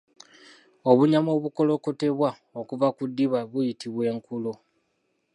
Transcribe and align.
Obunyama 0.89 1.29
obukolokotebwa 1.37 2.29
okuva 2.59 2.87
mu 2.95 3.03
ddiba 3.09 3.39
buyitibwa 3.51 4.03
Enkulo. 4.11 4.53